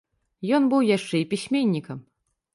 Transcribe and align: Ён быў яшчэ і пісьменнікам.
Ён 0.57 0.63
быў 0.71 0.81
яшчэ 0.97 1.15
і 1.25 1.29
пісьменнікам. 1.35 2.03